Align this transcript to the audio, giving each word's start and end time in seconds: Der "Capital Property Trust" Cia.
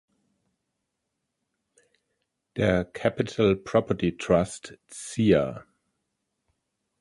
Der 2.55 2.85
"Capital 2.85 3.55
Property 3.55 4.17
Trust" 4.17 4.75
Cia. 4.87 5.63